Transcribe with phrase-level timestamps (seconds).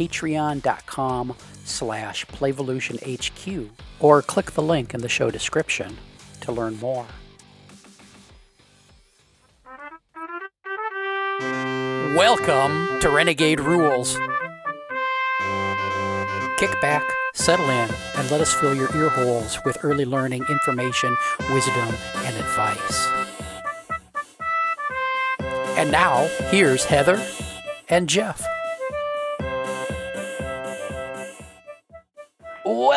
[0.00, 3.68] patreon.com slash playvolutionhq
[3.98, 5.98] or click the link in the show description
[6.40, 7.06] to learn more.
[12.16, 14.18] Welcome to Renegade Rules.
[16.58, 17.02] Kick back,
[17.34, 21.14] settle in, and let us fill your ear holes with early learning, information,
[21.50, 23.08] wisdom, and advice.
[25.76, 27.22] And now, here's Heather
[27.88, 28.42] and Jeff.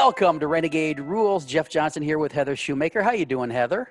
[0.06, 1.46] Welcome to Renegade Rules.
[1.46, 3.02] Jeff Johnson here with Heather Shoemaker.
[3.02, 3.88] How you doing, Heather?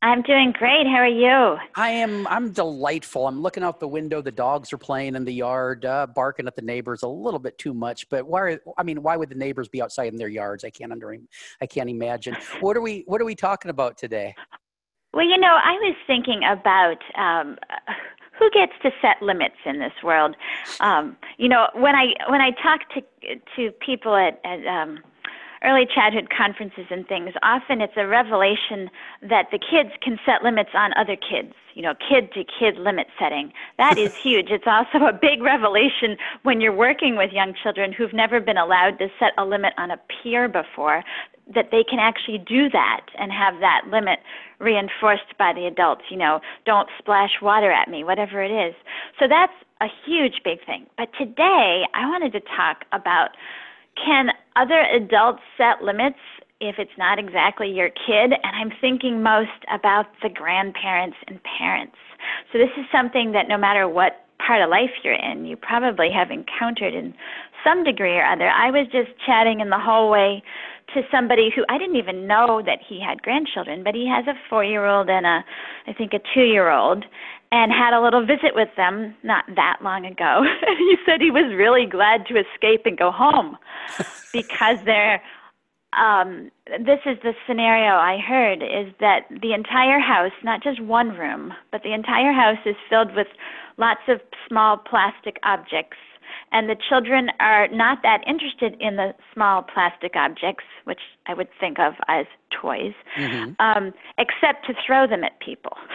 [0.00, 0.86] I'm doing great.
[0.86, 1.58] How are you?
[1.74, 2.28] I am.
[2.28, 3.26] I'm delightful.
[3.26, 4.22] I'm looking out the window.
[4.22, 7.58] The dogs are playing in the yard, uh, barking at the neighbors a little bit
[7.58, 8.08] too much.
[8.08, 8.60] But why?
[8.78, 10.62] I mean, why would the neighbors be outside in their yards?
[10.62, 11.12] I can't under.
[11.60, 12.36] I can't imagine.
[12.60, 13.02] What are we?
[13.08, 14.36] What are we talking about today?
[15.12, 17.58] Well, you know, I was thinking about um,
[18.38, 20.36] who gets to set limits in this world.
[20.78, 23.02] Um, you know, when I when I talk to
[23.56, 25.00] to people at, at um,
[25.64, 28.90] early childhood conferences and things, often it's a revelation
[29.22, 33.06] that the kids can set limits on other kids, you know, kid to kid limit
[33.18, 33.52] setting.
[33.78, 34.50] That is huge.
[34.50, 38.98] It's also a big revelation when you're working with young children who've never been allowed
[38.98, 41.04] to set a limit on a peer before,
[41.54, 44.20] that they can actually do that and have that limit
[44.60, 48.74] reinforced by the adults, you know, don't splash water at me, whatever it is.
[49.18, 50.86] So that's a huge big thing.
[50.96, 53.30] But today I wanted to talk about
[53.96, 56.18] can other adults set limits
[56.60, 58.32] if it's not exactly your kid?
[58.32, 61.96] And I'm thinking most about the grandparents and parents.
[62.52, 66.10] So this is something that no matter what part of life you're in, you probably
[66.10, 67.14] have encountered in
[67.64, 68.48] some degree or other.
[68.48, 70.42] I was just chatting in the hallway
[70.94, 74.38] to somebody who I didn't even know that he had grandchildren, but he has a
[74.48, 75.44] four year old and a,
[75.86, 77.04] I think, a two year old
[77.50, 80.42] and had a little visit with them not that long ago.
[80.78, 83.56] he said he was really glad to escape and go home
[84.32, 85.22] because they're
[85.92, 91.10] um this is the scenario I heard is that the entire house, not just one
[91.10, 93.26] room, but the entire house is filled with
[93.76, 95.98] lots of small plastic objects
[96.52, 101.48] and the children are not that interested in the small plastic objects, which I would
[101.58, 103.52] think of as toys, mm-hmm.
[103.58, 105.76] um, except to throw them at people.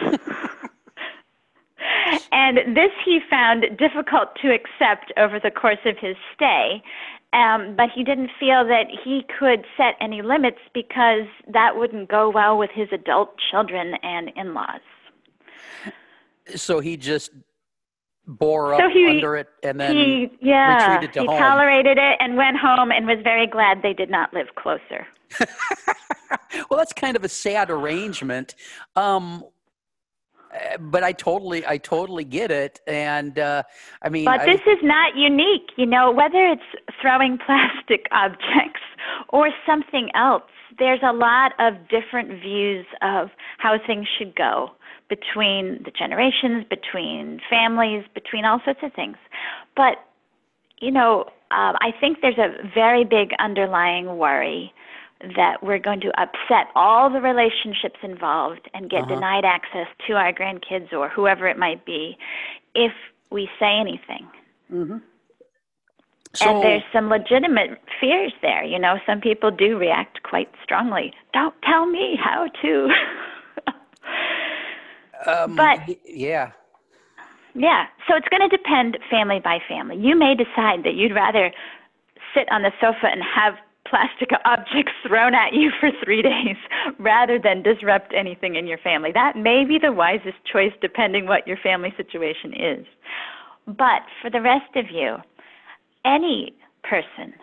[2.32, 6.82] and this he found difficult to accept over the course of his stay.
[7.34, 12.30] Um, but he didn't feel that he could set any limits because that wouldn't go
[12.30, 14.80] well with his adult children and in laws.
[16.56, 17.32] So he just
[18.28, 21.38] bore up so he, under it and then he, yeah, retreated to he home.
[21.38, 25.06] tolerated it and went home and was very glad they did not live closer.
[26.70, 28.54] well, that's kind of a sad arrangement.
[28.96, 29.44] Um,
[30.80, 33.62] but I totally, I totally get it, and uh,
[34.02, 34.24] I mean.
[34.24, 36.10] But this I, is not unique, you know.
[36.10, 36.62] Whether it's
[37.00, 38.80] throwing plastic objects
[39.28, 40.42] or something else,
[40.78, 43.28] there's a lot of different views of
[43.58, 44.70] how things should go
[45.08, 49.16] between the generations, between families, between all sorts of things.
[49.76, 49.96] But
[50.80, 54.72] you know, uh, I think there's a very big underlying worry
[55.36, 59.14] that we're going to upset all the relationships involved and get uh-huh.
[59.16, 62.16] denied access to our grandkids or whoever it might be
[62.74, 62.92] if
[63.30, 64.28] we say anything.
[64.72, 64.98] Mm-hmm.
[66.34, 68.62] So, and there's some legitimate fears there.
[68.62, 71.12] You know, some people do react quite strongly.
[71.32, 72.88] Don't tell me how to.
[75.28, 76.52] um, but yeah.
[77.54, 77.86] Yeah.
[78.06, 79.96] So it's going to depend family by family.
[79.96, 81.52] You may decide that you'd rather
[82.34, 83.54] sit on the sofa and have
[83.88, 86.56] plastic objects thrown at you for three days
[86.98, 89.10] rather than disrupt anything in your family.
[89.12, 92.86] That may be the wisest choice depending what your family situation is.
[93.66, 95.16] But for the rest of you,
[96.04, 97.34] any person,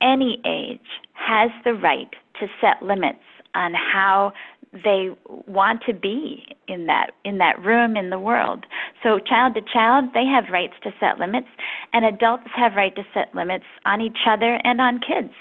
[0.00, 0.80] any age,
[1.12, 2.10] has the right
[2.40, 3.22] to set limits
[3.54, 4.32] on how
[4.82, 5.10] they
[5.46, 8.66] want to be in that in that room in the world.
[9.02, 11.48] So child to child, they have rights to set limits,
[11.92, 15.32] and adults have right to set limits on each other and on kids.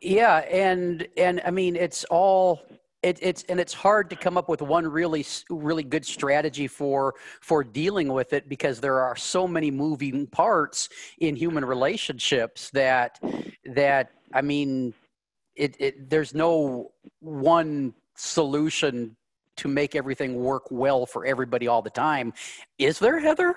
[0.00, 2.62] Yeah, and and I mean it's all
[3.02, 7.14] it, it's and it's hard to come up with one really really good strategy for
[7.40, 10.88] for dealing with it because there are so many moving parts
[11.18, 13.18] in human relationships that
[13.64, 14.94] that I mean
[15.56, 19.16] it, it there's no one solution
[19.56, 22.32] to make everything work well for everybody all the time.
[22.78, 23.56] Is there, Heather?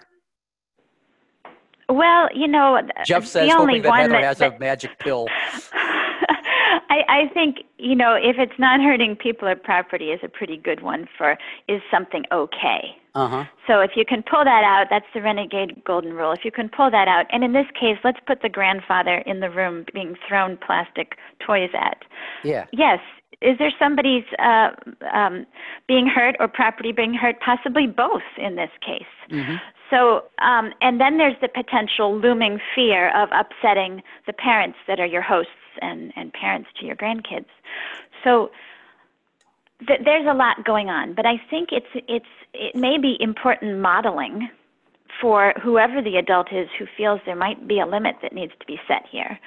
[1.89, 5.27] Well, you know, Jeff says hoping that Heather that, has that, a magic pill.
[6.89, 10.57] I, I think you know if it's not hurting people or property is a pretty
[10.57, 11.37] good one for
[11.67, 12.95] is something okay.
[13.15, 13.45] Uh-huh.
[13.67, 16.31] So if you can pull that out, that's the renegade golden rule.
[16.31, 19.39] If you can pull that out, and in this case, let's put the grandfather in
[19.39, 21.15] the room being thrown plastic
[21.45, 22.03] toys at.
[22.43, 22.65] Yeah.
[22.71, 22.99] Yes.
[23.41, 24.69] Is there somebody's uh,
[25.13, 25.45] um,
[25.87, 27.39] being hurt or property being hurt?
[27.39, 29.07] Possibly both in this case.
[29.31, 29.55] Mm-hmm.
[29.89, 35.05] So, um, and then there's the potential looming fear of upsetting the parents that are
[35.05, 35.51] your hosts
[35.81, 37.47] and, and parents to your grandkids.
[38.23, 38.51] So
[39.87, 43.79] th- there's a lot going on, but I think it's it's it may be important
[43.79, 44.49] modeling
[45.21, 48.65] for whoever the adult is who feels there might be a limit that needs to
[48.65, 49.39] be set here,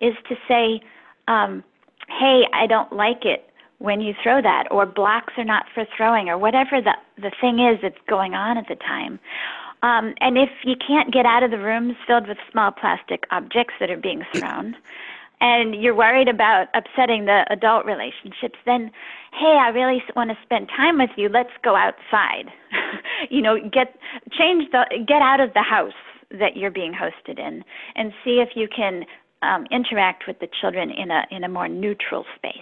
[0.00, 0.80] is to say,
[1.28, 1.62] um,
[2.08, 6.28] "Hey, I don't like it." when you throw that or blocks are not for throwing
[6.28, 9.18] or whatever the the thing is that's going on at the time
[9.84, 13.74] um, and if you can't get out of the rooms filled with small plastic objects
[13.80, 14.74] that are being thrown
[15.42, 18.90] and you're worried about upsetting the adult relationships, then
[19.38, 21.28] hey, I really want to spend time with you.
[21.28, 22.50] Let's go outside.
[23.30, 23.98] you know, get
[24.32, 25.92] change the get out of the house
[26.30, 27.62] that you're being hosted in
[27.94, 29.04] and see if you can
[29.42, 32.56] um, interact with the children in a in a more neutral space.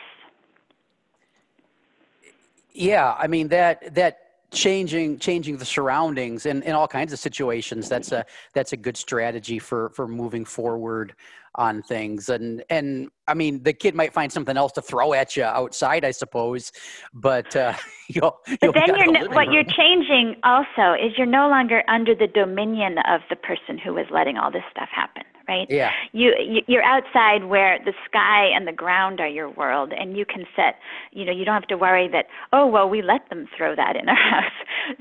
[2.73, 4.22] Yeah, I mean that that
[4.53, 7.89] changing changing the surroundings in, in all kinds of situations.
[7.89, 11.15] That's a that's a good strategy for for moving forward
[11.57, 12.29] on things.
[12.29, 16.05] And and i mean the kid might find something else to throw at you outside
[16.05, 16.73] i suppose
[17.15, 17.73] but uh
[18.09, 19.53] you'll, but then you're what room.
[19.53, 24.07] you're changing also is you're no longer under the dominion of the person who was
[24.11, 25.67] letting all this stuff happen right?
[25.71, 25.91] Yeah.
[26.13, 30.25] You, you you're outside where the sky and the ground are your world, and you
[30.25, 30.77] can set.
[31.13, 33.97] You know, you don't have to worry that oh well we let them throw that
[33.97, 34.53] in our house.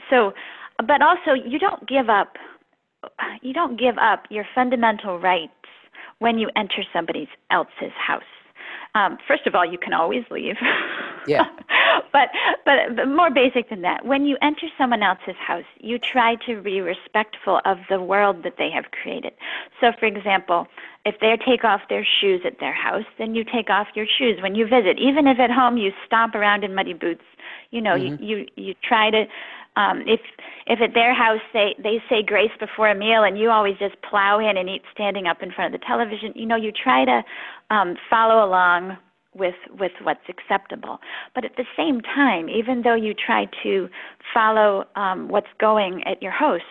[0.09, 0.33] So,
[0.77, 2.33] but also you don't give up.
[3.41, 5.51] You don't give up your fundamental rights
[6.19, 8.21] when you enter somebody else's house.
[8.93, 10.55] Um, first of all, you can always leave.
[11.27, 11.45] Yeah.
[12.11, 12.29] but,
[12.65, 16.61] but but more basic than that, when you enter someone else's house, you try to
[16.61, 19.33] be respectful of the world that they have created.
[19.79, 20.67] So, for example,
[21.05, 24.41] if they take off their shoes at their house, then you take off your shoes
[24.41, 24.99] when you visit.
[24.99, 27.23] Even if at home you stomp around in muddy boots,
[27.71, 28.23] you know, mm-hmm.
[28.23, 29.25] you, you you try to
[29.75, 30.19] um, if
[30.67, 33.95] if at their house they they say grace before a meal and you always just
[34.01, 37.05] plow in and eat standing up in front of the television, you know, you try
[37.05, 37.23] to
[37.69, 38.97] um, follow along
[39.35, 40.99] with with what's acceptable.
[41.33, 43.89] But at the same time, even though you try to
[44.33, 46.67] follow um, what's going at your hosts,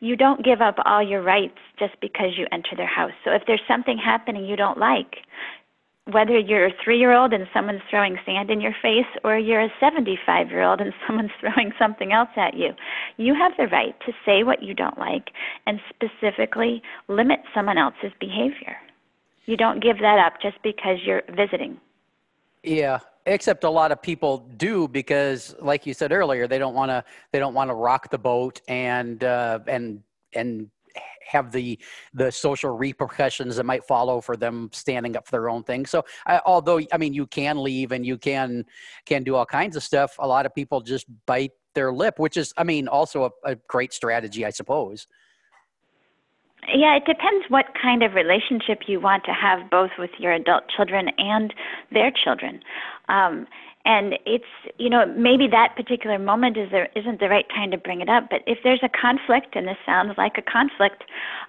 [0.00, 3.12] you don't give up all your rights just because you enter their house.
[3.24, 5.16] So if there's something happening you don't like,
[6.10, 9.60] whether you're a three year old and someone's throwing sand in your face or you're
[9.60, 12.70] a 75 year old and someone's throwing something else at you,
[13.16, 15.30] you have the right to say what you don't like
[15.66, 18.76] and specifically limit someone else's behavior.
[19.46, 21.80] You don't give that up just because you're visiting.
[22.62, 26.90] Yeah, except a lot of people do because, like you said earlier, they don't want
[26.90, 27.04] to.
[27.32, 30.02] They don't want to rock the boat and uh, and
[30.34, 30.70] and
[31.26, 31.78] have the
[32.14, 35.86] the social repercussions that might follow for them standing up for their own thing.
[35.86, 38.64] So, I, although I mean, you can leave and you can
[39.06, 40.14] can do all kinds of stuff.
[40.20, 43.56] A lot of people just bite their lip, which is, I mean, also a, a
[43.66, 45.06] great strategy, I suppose.
[46.68, 50.64] Yeah, it depends what kind of relationship you want to have both with your adult
[50.74, 51.52] children and
[51.90, 52.60] their children.
[53.08, 53.46] Um,
[53.84, 54.44] and it's
[54.78, 58.08] you know maybe that particular moment is there isn't the right time to bring it
[58.08, 61.04] up but if there's a conflict and this sounds like a conflict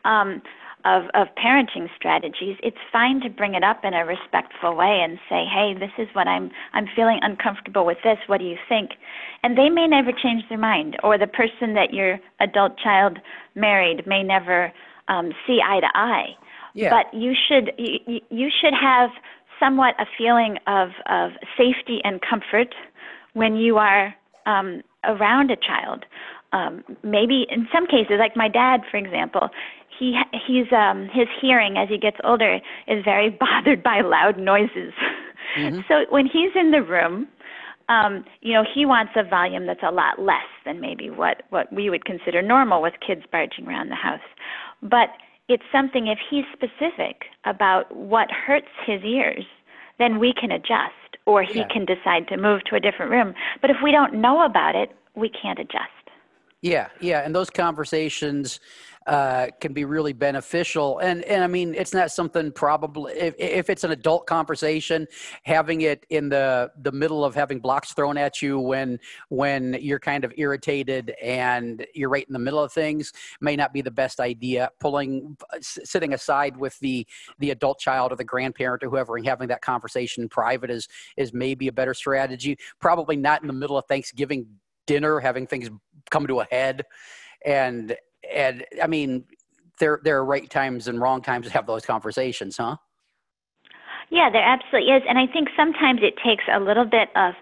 [0.06, 0.42] um
[0.86, 5.20] of of parenting strategies it's fine to bring it up in a respectful way and
[5.30, 8.92] say hey this is what i'm i'm feeling uncomfortable with this what do you think
[9.44, 13.20] and they may never change their mind or the person that your adult child
[13.56, 14.74] married may never
[15.08, 16.36] um, see eye to eye.
[16.74, 16.90] Yeah.
[16.90, 19.12] But you should you, you should have
[19.60, 22.74] somewhat a feeling of of safety and comfort
[23.34, 26.06] when you are um, around a child.
[26.52, 29.50] Um, maybe in some cases, like my dad, for example,
[29.98, 34.94] he he's um, his hearing as he gets older is very bothered by loud noises.
[35.58, 35.82] Mm-hmm.
[35.88, 37.28] so when he's in the room,
[37.90, 41.72] um, you know, he wants a volume that's a lot less than maybe what what
[41.72, 44.20] we would consider normal with kids barging around the house.
[44.82, 45.10] But
[45.50, 49.46] it's something, if he's specific about what hurts his ears,
[50.00, 51.68] then we can adjust or he Yeah.
[51.68, 53.34] can decide to move to a different room.
[53.62, 55.90] But if we don't know about it, we can't adjust.
[56.62, 58.62] Yeah, yeah, and those conversations
[59.08, 61.00] uh, can be really beneficial.
[61.00, 65.08] And and I mean, it's not something probably if, if it's an adult conversation,
[65.44, 70.00] having it in the the middle of having blocks thrown at you when when you're
[70.00, 73.92] kind of irritated and you're right in the middle of things may not be the
[73.92, 74.70] best idea.
[74.80, 77.06] Pulling, sitting aside with the
[77.40, 80.88] the adult child or the grandparent or whoever and having that conversation in private is
[81.18, 82.58] is maybe a better strategy.
[82.80, 84.48] Probably not in the middle of Thanksgiving
[84.86, 85.70] dinner, having things
[86.10, 86.84] come to a head
[87.46, 87.96] and
[88.34, 89.26] and i mean
[89.80, 92.76] there there are right times and wrong times to have those conversations huh
[94.10, 95.04] Yeah, there absolutely is.
[95.08, 97.34] And I think sometimes it takes a little bit of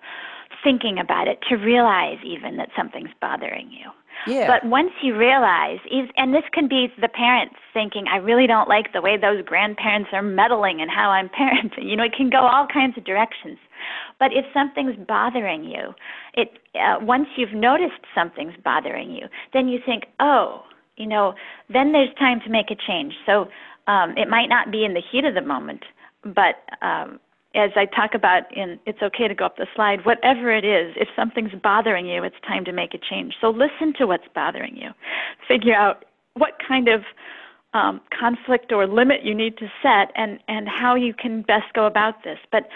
[0.63, 3.91] thinking about it to realize even that something's bothering you.
[4.25, 5.79] yeah But once you realize,
[6.15, 10.12] and this can be the parents thinking, I really don't like the way those grandparents
[10.13, 11.89] are meddling in how I'm parenting.
[11.89, 13.57] You know, it can go all kinds of directions.
[14.19, 15.93] But if something's bothering you,
[16.36, 20.63] it uh, once you've noticed something's bothering you, then you think, oh,
[20.98, 21.33] you know,
[21.69, 23.13] then there's time to make a change.
[23.25, 23.48] So
[23.88, 25.83] um, it might not be in the heat of the moment,
[26.24, 27.19] but um,
[27.53, 30.95] as I talk about in It's Okay to Go Up the Slide, whatever it is,
[30.95, 33.36] if something's bothering you, it's time to make a change.
[33.41, 34.91] So listen to what's bothering you.
[35.48, 36.05] Figure out
[36.36, 37.01] what kind of
[37.74, 41.86] um, conflict or limit you need to set and, and how you can best go
[41.86, 42.38] about this.
[42.51, 42.67] But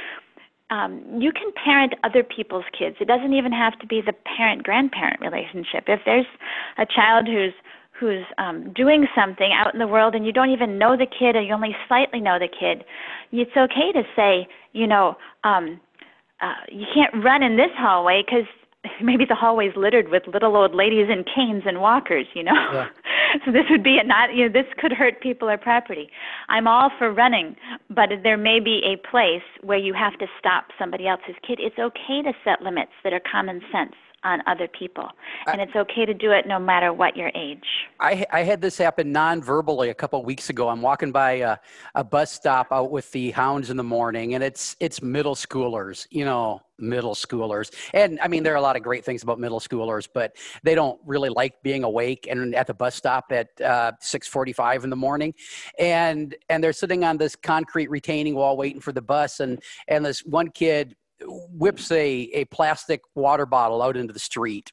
[0.70, 2.98] um, you can parent other people's kids.
[3.00, 5.86] It doesn't even have to be the parent grandparent relationship.
[5.88, 6.26] If there's
[6.78, 7.54] a child who's
[8.00, 11.36] who's um, doing something out in the world and you don't even know the kid
[11.36, 12.84] or you only slightly know the kid,
[13.32, 15.80] it's okay to say, you know, um,
[16.42, 18.46] uh, you can't run in this hallway because
[19.02, 22.54] maybe the hallway's littered with little old ladies in canes and walkers, you know.
[22.54, 22.88] Yeah.
[23.46, 26.10] so this would be a not, you know, this could hurt people or property.
[26.50, 27.56] I'm all for running,
[27.90, 31.60] but there may be a place where you have to stop somebody else's kid.
[31.62, 35.08] It's okay to set limits that are common sense on other people,
[35.48, 37.64] and it's okay to do it no matter what your age.
[38.00, 40.68] I, I had this happen non-verbally a couple of weeks ago.
[40.68, 41.58] I'm walking by a,
[41.94, 46.08] a bus stop out with the hounds in the morning, and it's it's middle schoolers,
[46.10, 47.72] you know, middle schoolers.
[47.94, 50.76] And I mean, there are a lot of great things about middle schoolers, but they
[50.76, 54.96] don't really like being awake and at the bus stop at uh, 6:45 in the
[54.96, 55.34] morning,
[55.78, 60.04] and and they're sitting on this concrete retaining wall waiting for the bus, and and
[60.04, 60.96] this one kid
[61.28, 64.72] whips a a plastic water bottle out into the street.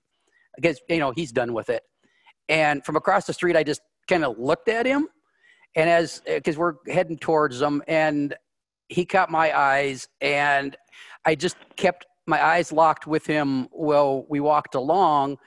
[0.56, 1.82] I guess you know he's done with it.
[2.48, 5.08] And from across the street i just kind of looked at him.
[5.74, 8.34] And as because we're heading towards him and
[8.88, 10.76] he caught my eyes and
[11.24, 15.38] i just kept my eyes locked with him while we walked along.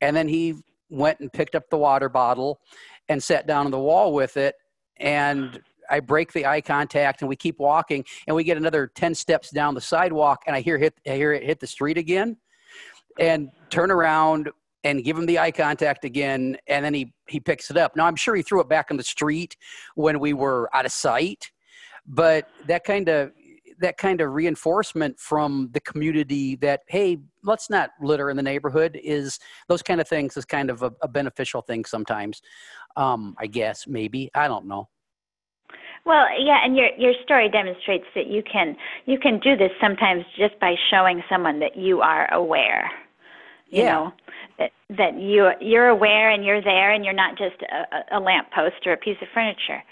[0.00, 0.54] And then he
[0.90, 2.60] went and picked up the water bottle
[3.08, 4.54] and sat down on the wall with it.
[4.98, 5.60] And
[5.90, 9.50] i break the eye contact and we keep walking and we get another 10 steps
[9.50, 12.36] down the sidewalk and i hear hit i hear it hit the street again
[13.18, 14.50] and turn around
[14.84, 17.96] and give him the eye contact again and then he he picks it up.
[17.96, 19.56] Now i'm sure he threw it back on the street
[19.94, 21.50] when we were out of sight
[22.06, 23.32] but that kind of
[23.80, 28.98] that kind of reinforcement from the community that hey let's not litter in the neighborhood
[29.02, 32.40] is those kind of things is kind of a, a beneficial thing sometimes.
[32.96, 34.88] Um, i guess maybe i don't know
[36.04, 38.76] Well, yeah, and your your story demonstrates that you can
[39.06, 42.90] you can do this sometimes just by showing someone that you are aware.
[43.70, 43.92] You Yeah.
[43.92, 44.12] know
[44.58, 48.50] that that you you're aware and you're there and you're not just a, a lamp
[48.52, 49.82] post or a piece of furniture.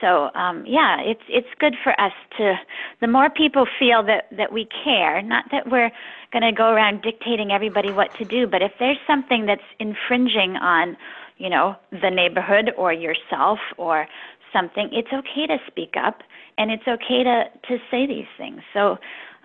[0.00, 2.54] So um, yeah, it's it's good for us to.
[3.00, 5.90] The more people feel that that we care, not that we're
[6.32, 10.56] going to go around dictating everybody what to do, but if there's something that's infringing
[10.56, 10.96] on,
[11.38, 14.06] you know, the neighborhood or yourself or
[14.52, 16.22] something, it's okay to speak up
[16.58, 18.60] and it's okay to to say these things.
[18.72, 18.98] So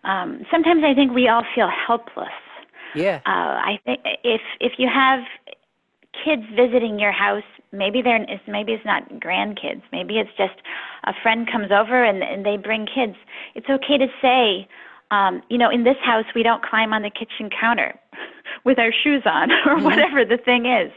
[0.04, 2.28] um, sometimes I think we all feel helpless.
[2.96, 5.22] yeah Uh, I think if if you have
[6.24, 10.56] kids visiting your house, maybe they're it's, maybe it's not grandkids, maybe it's just
[11.06, 13.16] a friend comes over and and they bring kids.
[13.56, 14.68] It's okay to say,
[15.12, 18.00] um, you know, in this house we don't climb on the kitchen counter
[18.66, 20.92] with our shoes on or whatever the thing is.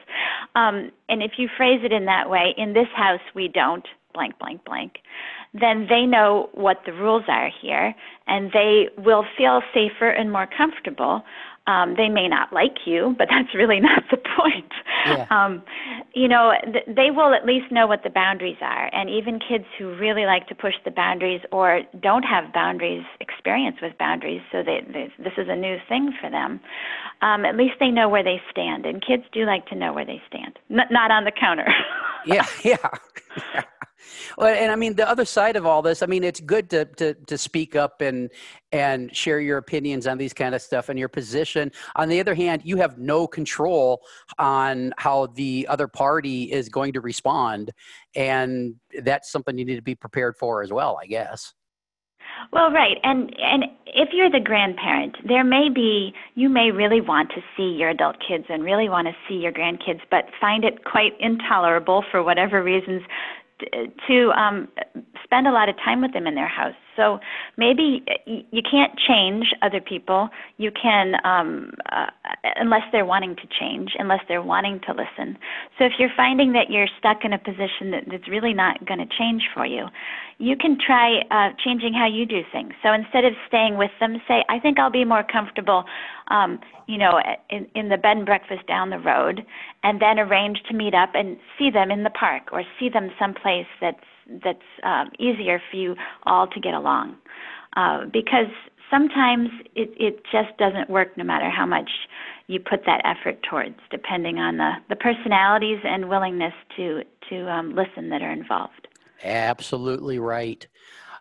[0.54, 4.38] Um, and if you phrase it in that way, in this house we don't blank
[4.38, 4.98] blank blank,
[5.52, 7.94] then they know what the rules are here,
[8.26, 11.22] and they will feel safer and more comfortable.
[11.66, 14.70] Um, they may not like you, but that's really not the point.
[15.06, 15.26] Yeah.
[15.30, 15.62] Um,
[16.14, 19.64] you know, th- they will at least know what the boundaries are, and even kids
[19.78, 24.62] who really like to push the boundaries or don't have boundaries, experience with boundaries, so
[24.62, 26.60] they, they, this is a new thing for them.
[27.22, 30.04] Um, at least they know where they stand, and kids do like to know where
[30.06, 31.66] they stand, N- not on the counter.
[32.26, 32.76] yeah, yeah.
[33.54, 33.62] yeah.
[34.38, 36.02] Well, and I mean the other side of all this.
[36.02, 38.30] I mean, it's good to to to speak up and
[38.72, 41.70] and share your opinions on these kind of stuff and your position.
[41.96, 44.02] On the other hand, you have no control
[44.38, 47.70] on how the other party is going to respond,
[48.14, 51.54] and that's something you need to be prepared for as well, I guess.
[52.52, 52.98] Well, right.
[53.02, 57.76] And and if you're the grandparent, there may be you may really want to see
[57.78, 62.04] your adult kids and really want to see your grandkids, but find it quite intolerable
[62.10, 63.02] for whatever reasons
[64.08, 64.68] to um
[65.22, 66.74] spend a lot of time with them in their house.
[66.96, 67.18] So
[67.56, 70.28] maybe you can't change other people.
[70.56, 72.06] You can, um, uh,
[72.56, 75.38] unless they're wanting to change, unless they're wanting to listen.
[75.78, 79.00] So if you're finding that you're stuck in a position that, that's really not going
[79.00, 79.86] to change for you,
[80.38, 82.72] you can try uh, changing how you do things.
[82.82, 85.84] So instead of staying with them, say, I think I'll be more comfortable,
[86.28, 87.20] um, you know,
[87.50, 89.44] in, in the bed and breakfast down the road,
[89.82, 93.10] and then arrange to meet up and see them in the park or see them
[93.18, 93.98] someplace that's
[94.42, 97.16] that's um, easier for you all to get along.
[97.76, 98.52] Uh, because
[98.90, 101.90] sometimes it, it just doesn't work no matter how much
[102.46, 107.74] you put that effort towards, depending on the, the personalities and willingness to, to um,
[107.74, 108.88] listen that are involved.
[109.24, 110.66] Absolutely right.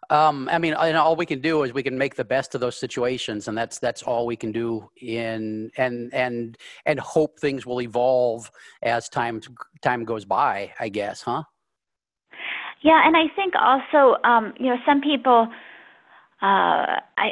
[0.10, 2.62] Um, I mean, and all we can do is we can make the best of
[2.62, 7.65] those situations, and that's that's all we can do in and and and hope things
[7.65, 9.41] will evolve as time
[9.81, 10.74] time goes by.
[10.79, 11.43] I guess, huh?
[12.84, 15.48] Yeah, and I think also, um, you know, some people,
[16.42, 17.32] uh, I,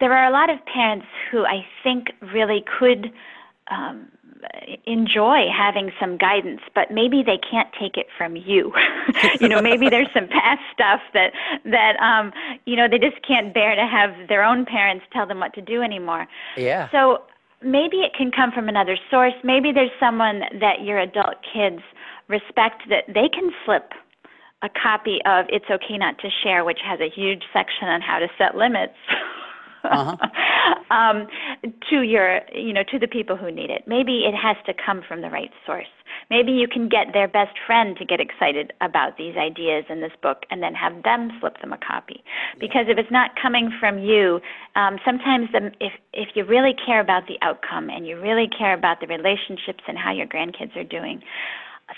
[0.00, 3.12] there are a lot of parents who I think really could
[3.68, 4.06] um,
[4.86, 8.72] enjoy having some guidance, but maybe they can't take it from you.
[9.40, 11.32] you know, maybe there's some past stuff that
[11.64, 12.32] that um,
[12.64, 15.62] you know they just can't bear to have their own parents tell them what to
[15.62, 16.26] do anymore.
[16.56, 16.90] Yeah.
[16.90, 17.22] So
[17.62, 19.34] maybe it can come from another source.
[19.42, 21.82] Maybe there's someone that your adult kids
[22.28, 23.92] respect that they can slip
[24.64, 28.18] a copy of It's Okay Not to Share, which has a huge section on how
[28.18, 28.94] to set limits.
[29.84, 30.16] uh-huh.
[30.90, 31.26] um,
[31.90, 33.84] to your, you know, to the people who need it.
[33.86, 35.92] Maybe it has to come from the right source.
[36.30, 40.12] Maybe you can get their best friend to get excited about these ideas in this
[40.22, 42.24] book, and then have them slip them a copy.
[42.58, 44.40] Because if it's not coming from you,
[44.74, 48.72] um, sometimes the, if if you really care about the outcome and you really care
[48.72, 51.20] about the relationships and how your grandkids are doing,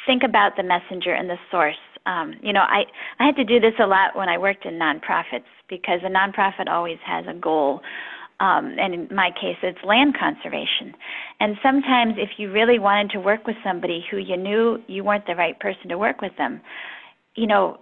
[0.07, 1.77] think about the messenger and the source
[2.07, 2.85] um, you know, I
[3.19, 6.69] I had to do this a lot when I worked in nonprofits because a nonprofit
[6.69, 7.81] always has a goal.
[8.39, 10.95] Um, and in my case, it's land conservation.
[11.41, 15.27] And sometimes, if you really wanted to work with somebody who you knew you weren't
[15.27, 16.61] the right person to work with them,
[17.35, 17.79] you know,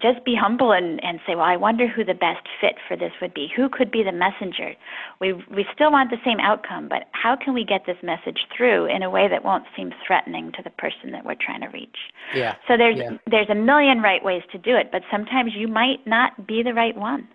[0.00, 3.10] just be humble and, and say, well, I wonder who the best fit for this
[3.20, 3.48] would be.
[3.56, 4.74] Who could be the messenger?
[5.20, 8.86] We we still want the same outcome, but how can we get this message through
[8.86, 11.96] in a way that won't seem threatening to the person that we're trying to reach?
[12.32, 12.54] Yeah.
[12.68, 13.16] So there's yeah.
[13.26, 16.74] there's a million right ways to do it, but sometimes you might not be the
[16.74, 17.26] right one.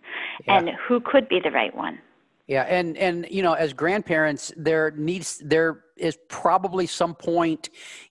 [0.46, 0.60] Yeah.
[0.60, 2.00] And who could be the right one?
[2.48, 7.70] Yeah, and and you know, as grandparents, there needs there is probably some point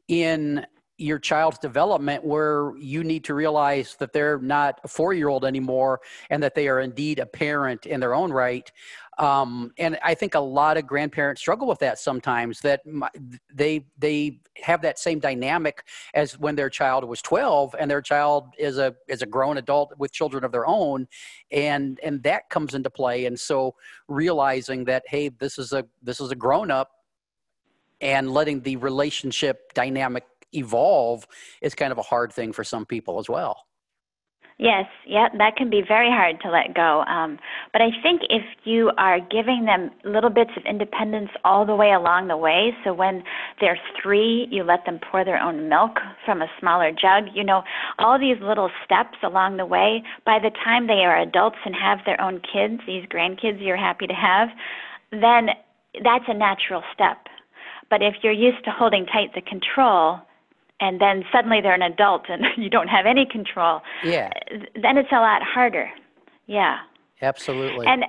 [0.09, 0.67] in
[0.99, 5.45] your child's development where you need to realize that they're not a four year old
[5.45, 8.71] anymore and that they are indeed a parent in their own right.
[9.19, 12.83] Um, and I think a lot of grandparents struggle with that sometimes that
[13.53, 18.49] they they have that same dynamic as when their child was 12 and their child
[18.59, 21.09] is a is a grown adult with children of their own
[21.51, 23.75] and and that comes into play and so
[24.09, 26.91] realizing that hey this is a this is a grown up
[28.03, 31.27] and letting the relationship dynamic evolve
[31.63, 33.67] is kind of a hard thing for some people as well.
[34.59, 37.03] Yes, yeah, that can be very hard to let go.
[37.03, 37.39] Um,
[37.75, 41.93] but I think if you are giving them little bits of independence all the way
[41.93, 43.23] along the way, so when
[43.61, 47.65] they're three, you let them pour their own milk from a smaller jug, you know,
[47.99, 51.99] all these little steps along the way, by the time they are adults and have
[52.07, 54.49] their own kids, these grandkids you're happy to have,
[55.13, 55.51] then
[56.03, 57.27] that's a natural step.
[57.91, 60.21] But if you're used to holding tight the control,
[60.81, 64.31] and then suddenly they're an adult and you don't have any control yeah.
[64.75, 65.91] then it's a lot harder.
[66.47, 66.79] Yeah.
[67.23, 67.87] Absolutely.
[67.87, 68.05] And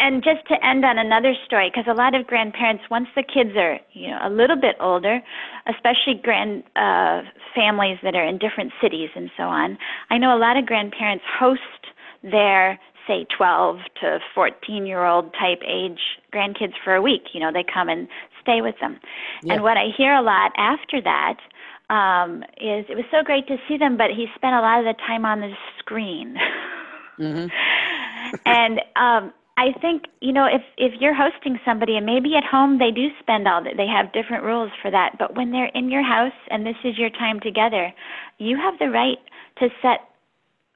[0.00, 3.56] and just to end on another story because a lot of grandparents once the kids
[3.56, 5.20] are you know a little bit older
[5.66, 7.22] especially grand uh
[7.54, 9.76] families that are in different cities and so on
[10.10, 11.60] i know a lot of grandparents host
[12.22, 12.78] their
[13.08, 16.00] say 12 to 14 year old type age
[16.32, 17.22] grandkids for a week.
[17.32, 18.06] You know they come and
[18.40, 19.00] stay with them.
[19.42, 19.54] Yeah.
[19.54, 21.38] and what i hear a lot after that
[21.90, 24.84] um, is it was so great to see them, but he spent a lot of
[24.84, 26.36] the time on the screen.
[27.18, 27.46] mm-hmm.
[28.46, 32.78] and um, I think you know if if you're hosting somebody and maybe at home
[32.78, 35.90] they do spend all that they have different rules for that, but when they're in
[35.90, 37.92] your house and this is your time together,
[38.38, 39.18] you have the right
[39.58, 40.08] to set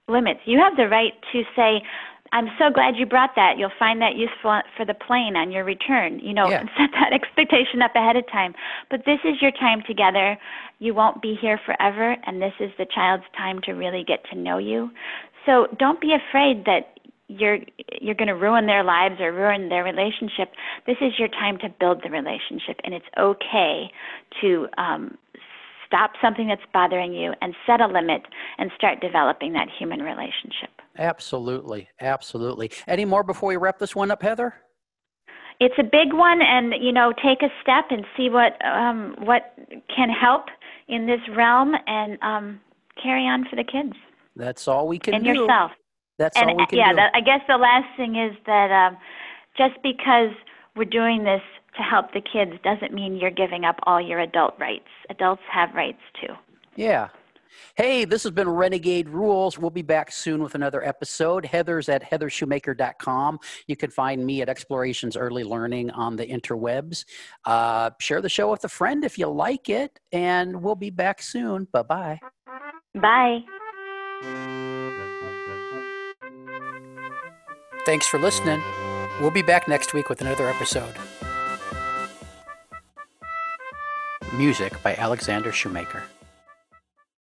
[0.09, 0.41] limits.
[0.45, 1.83] You have the right to say,
[2.33, 3.59] I'm so glad you brought that.
[3.59, 6.19] You'll find that useful for the plane on your return.
[6.21, 6.63] You know, Yeah.
[6.79, 8.55] set that expectation up ahead of time.
[8.91, 10.39] But this is your time together.
[10.79, 14.37] You won't be here forever, and this is the child's time to really get to
[14.37, 14.91] know you.
[15.47, 17.59] So don't be afraid that you're
[18.01, 20.53] you're going to ruin their lives or ruin their relationship.
[20.87, 23.91] This is your time to build the relationship, and it's okay
[24.41, 25.17] to um,
[25.93, 28.23] stop something that's bothering you and set a limit
[28.59, 30.71] and start developing that human relationship.
[30.99, 31.89] Absolutely.
[32.01, 32.71] Absolutely.
[32.87, 34.55] Any more before we wrap this one up, Heather?
[35.61, 39.55] It's a big one, and you know, take a step and see what um, what
[39.95, 40.47] can help
[40.89, 42.61] in this realm, and um,
[43.01, 43.93] carry on for the kids
[44.35, 45.31] That's all we can and do.
[45.31, 45.71] And yourself.
[46.19, 46.97] That's and all we can yeah, do.
[46.97, 48.97] that, I guess the last thing is that um,
[49.57, 50.31] just because
[50.75, 51.43] we're doing this
[51.77, 54.89] to help the kids doesn't mean you're giving up all your adult rights.
[55.11, 56.35] Adults have rights too.
[56.77, 57.09] Yeah.
[57.77, 59.59] Hey, this has been Renegade Rules.
[59.59, 61.45] We'll be back soon with another episode.
[61.45, 63.39] Heather's at heathershoemaker.com.
[63.67, 67.05] You can find me at Explorations Early Learning on the interwebs.
[67.45, 71.23] Uh, share the show with a friend if you like it, and we'll be back
[71.23, 71.67] soon.
[71.73, 72.21] Bye bye.
[72.95, 73.41] Bye.
[77.85, 78.63] Thanks for listening.
[79.21, 80.95] We'll be back next week with another episode.
[84.33, 86.05] Music by Alexander Shoemaker.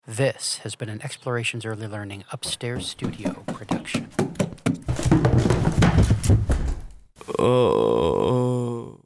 [0.07, 4.07] This has been an Explorations Early Learning Upstairs Studio production.
[7.37, 9.01] Oh.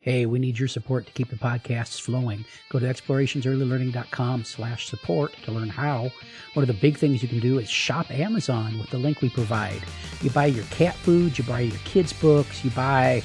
[0.00, 2.44] Hey, we need your support to keep the podcasts flowing.
[2.68, 6.10] Go to explorationsearlylearning.com slash support to learn how.
[6.52, 9.30] One of the big things you can do is shop Amazon with the link we
[9.30, 9.82] provide.
[10.20, 13.22] You buy your cat food, you buy your kids' books, you buy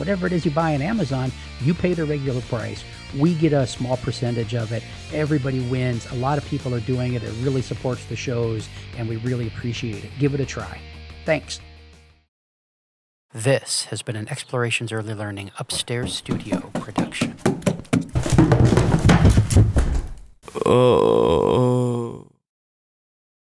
[0.00, 2.82] whatever it is you buy on Amazon, you pay the regular price.
[3.16, 4.82] We get a small percentage of it.
[5.12, 6.10] Everybody wins.
[6.10, 7.22] A lot of people are doing it.
[7.22, 10.10] It really supports the shows, and we really appreciate it.
[10.18, 10.80] Give it a try.
[11.24, 11.60] Thanks.
[13.32, 17.36] This has been an Explorations Early Learning Upstairs Studio production.
[20.66, 21.79] Oh.